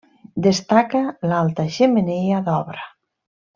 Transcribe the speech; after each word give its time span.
Destaca 0.45 1.01
l'alta 1.33 1.67
xemeneia 1.77 2.43
d'obra. 2.51 2.91